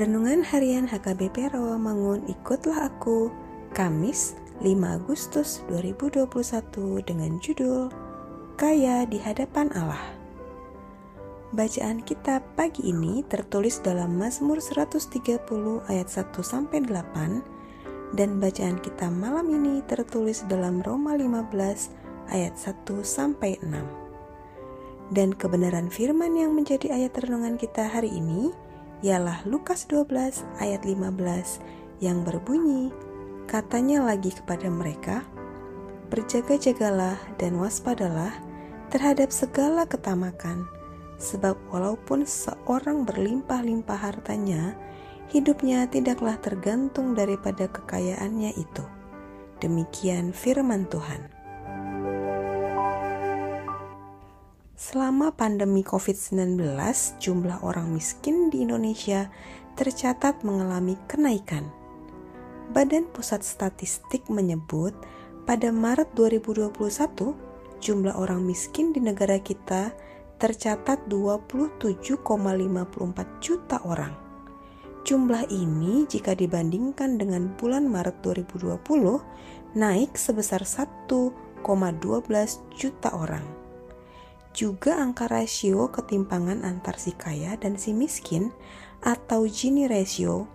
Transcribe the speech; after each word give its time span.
Renungan 0.00 0.40
Harian 0.48 0.88
HKBP 0.88 1.52
Rawamangun 1.52 2.24
Ikutlah 2.24 2.88
Aku 2.88 3.28
Kamis 3.76 4.32
5 4.64 4.96
Agustus 4.96 5.60
2021 5.68 6.24
dengan 7.04 7.36
judul 7.36 7.92
Kaya 8.56 9.04
di 9.04 9.20
Hadapan 9.20 9.68
Allah 9.76 10.00
Bacaan 11.52 12.00
kita 12.00 12.40
pagi 12.56 12.88
ini 12.88 13.20
tertulis 13.28 13.84
dalam 13.84 14.16
Mazmur 14.16 14.64
130 14.64 15.36
ayat 15.92 16.08
1 16.08 16.32
sampai 16.40 16.80
8 16.80 18.16
dan 18.16 18.40
bacaan 18.40 18.80
kita 18.80 19.12
malam 19.12 19.52
ini 19.52 19.84
tertulis 19.84 20.48
dalam 20.48 20.80
Roma 20.80 21.12
15 21.12 22.32
ayat 22.32 22.56
1 22.56 22.88
sampai 23.04 23.60
6. 23.60 25.12
Dan 25.12 25.36
kebenaran 25.36 25.92
firman 25.92 26.32
yang 26.40 26.56
menjadi 26.56 26.88
ayat 26.88 27.20
renungan 27.20 27.60
kita 27.60 27.84
hari 27.84 28.16
ini 28.16 28.69
ialah 29.00 29.40
Lukas 29.48 29.88
12 29.88 30.44
ayat 30.60 30.84
15 30.84 32.04
yang 32.04 32.20
berbunyi, 32.24 32.92
katanya 33.48 34.04
lagi 34.04 34.32
kepada 34.32 34.68
mereka, 34.68 35.24
Berjaga-jagalah 36.10 37.22
dan 37.38 37.54
waspadalah 37.62 38.34
terhadap 38.90 39.30
segala 39.30 39.86
ketamakan, 39.86 40.66
sebab 41.22 41.54
walaupun 41.70 42.26
seorang 42.26 43.06
berlimpah-limpah 43.06 43.94
hartanya, 43.94 44.74
hidupnya 45.30 45.86
tidaklah 45.86 46.34
tergantung 46.42 47.14
daripada 47.14 47.70
kekayaannya 47.70 48.58
itu. 48.58 48.82
Demikian 49.62 50.34
firman 50.34 50.90
Tuhan. 50.90 51.39
Selama 54.80 55.28
pandemi 55.36 55.84
COVID-19, 55.84 56.56
jumlah 57.20 57.60
orang 57.60 57.92
miskin 57.92 58.48
di 58.48 58.64
Indonesia 58.64 59.28
tercatat 59.76 60.40
mengalami 60.40 60.96
kenaikan. 61.04 61.68
Badan 62.72 63.04
Pusat 63.12 63.44
Statistik 63.44 64.24
menyebut 64.32 64.96
pada 65.44 65.68
Maret 65.68 66.16
2021, 66.16 66.72
jumlah 67.76 68.16
orang 68.16 68.40
miskin 68.40 68.96
di 68.96 69.04
negara 69.04 69.36
kita 69.36 69.92
tercatat 70.40 71.04
27,54 71.12 72.24
juta 73.44 73.84
orang. 73.84 74.16
Jumlah 75.04 75.44
ini 75.52 76.08
jika 76.08 76.32
dibandingkan 76.32 77.20
dengan 77.20 77.52
bulan 77.60 77.84
Maret 77.84 78.24
2020 78.24 78.80
naik 79.76 80.16
sebesar 80.16 80.64
1,12 80.64 81.68
juta 82.72 83.12
orang. 83.12 83.60
Juga 84.50 84.98
angka 84.98 85.30
rasio 85.30 85.94
ketimpangan 85.94 86.66
antar 86.66 86.98
si 86.98 87.14
kaya 87.14 87.54
dan 87.54 87.78
si 87.78 87.94
miskin 87.94 88.50
atau 89.00 89.46
Gini 89.46 89.86
ratio 89.86 90.50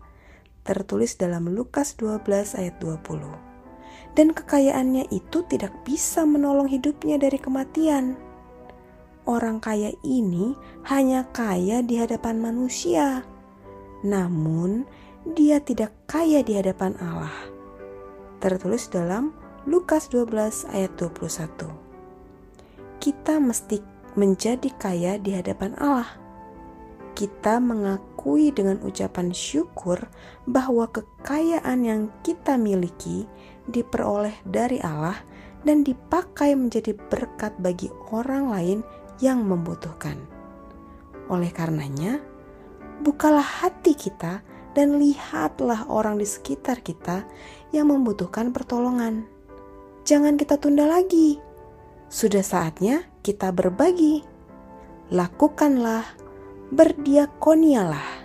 Tertulis 0.66 1.14
dalam 1.14 1.46
Lukas 1.46 1.94
12 1.94 2.58
ayat 2.58 2.74
20 2.82 3.47
dan 4.18 4.34
kekayaannya 4.34 5.14
itu 5.14 5.46
tidak 5.46 5.70
bisa 5.86 6.26
menolong 6.26 6.66
hidupnya 6.66 7.22
dari 7.22 7.38
kematian. 7.38 8.18
Orang 9.30 9.62
kaya 9.62 9.94
ini 10.02 10.58
hanya 10.90 11.22
kaya 11.30 11.86
di 11.86 12.02
hadapan 12.02 12.42
manusia, 12.42 13.22
namun 14.02 14.90
dia 15.38 15.62
tidak 15.62 15.94
kaya 16.10 16.42
di 16.42 16.58
hadapan 16.58 16.98
Allah. 16.98 17.30
Tertulis 18.42 18.90
dalam 18.90 19.30
Lukas 19.70 20.10
12 20.10 20.66
ayat 20.74 20.90
21. 20.98 21.70
Kita 22.98 23.38
mesti 23.38 23.78
menjadi 24.18 24.66
kaya 24.74 25.22
di 25.22 25.38
hadapan 25.38 25.78
Allah. 25.78 26.10
Kita 27.14 27.62
mengakui 28.28 28.52
dengan 28.52 28.76
ucapan 28.84 29.32
syukur 29.32 29.96
bahwa 30.44 30.84
kekayaan 30.92 31.80
yang 31.80 32.12
kita 32.20 32.60
miliki 32.60 33.24
diperoleh 33.72 34.36
dari 34.44 34.76
Allah 34.84 35.16
dan 35.64 35.80
dipakai 35.80 36.52
menjadi 36.52 36.92
berkat 37.08 37.56
bagi 37.56 37.88
orang 38.12 38.52
lain 38.52 38.78
yang 39.24 39.48
membutuhkan. 39.48 40.20
Oleh 41.32 41.48
karenanya, 41.48 42.20
bukalah 43.00 43.64
hati 43.64 43.96
kita 43.96 44.44
dan 44.76 45.00
lihatlah 45.00 45.88
orang 45.88 46.20
di 46.20 46.28
sekitar 46.28 46.84
kita 46.84 47.24
yang 47.72 47.88
membutuhkan 47.88 48.52
pertolongan. 48.52 49.24
Jangan 50.04 50.36
kita 50.36 50.60
tunda 50.60 50.84
lagi. 50.84 51.40
Sudah 52.12 52.44
saatnya 52.44 53.08
kita 53.24 53.56
berbagi. 53.56 54.20
Lakukanlah, 55.08 56.04
berdiakonialah. 56.72 58.17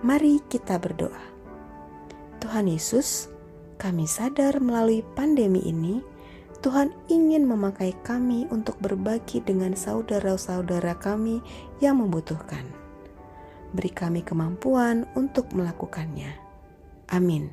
Mari 0.00 0.40
kita 0.48 0.80
berdoa. 0.80 1.20
Tuhan 2.40 2.72
Yesus, 2.72 3.28
kami 3.76 4.08
sadar 4.08 4.56
melalui 4.56 5.04
pandemi 5.12 5.60
ini, 5.60 6.00
Tuhan 6.64 6.92
ingin 7.12 7.44
memakai 7.44 7.92
kami 8.00 8.48
untuk 8.48 8.80
berbagi 8.80 9.44
dengan 9.44 9.76
saudara-saudara 9.76 10.96
kami 10.96 11.44
yang 11.84 12.00
membutuhkan. 12.00 12.64
Beri 13.76 13.92
kami 13.92 14.24
kemampuan 14.24 15.04
untuk 15.12 15.52
melakukannya. 15.52 16.32
Amin. 17.12 17.52